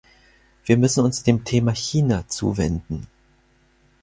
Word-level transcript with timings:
Wir 0.65 0.77
müssen 0.79 1.05
uns 1.05 1.21
dem 1.21 1.43
Thema 1.43 1.75
China 1.75 2.27
zuwenden. 2.27 3.05